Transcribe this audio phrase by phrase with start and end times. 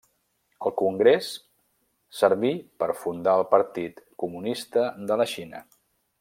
[0.67, 1.27] El Congrés
[2.21, 2.53] servir
[2.85, 5.63] per fundar el Partit Comunista de la Xina.